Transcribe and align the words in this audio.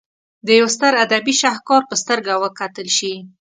د 0.45 0.47
یوه 0.59 0.69
ستر 0.75 0.93
ادبي 1.05 1.33
شهکار 1.41 1.81
په 1.89 1.95
سترګه 2.01 2.33
وکتل 2.43 2.87
شي. 2.97 3.13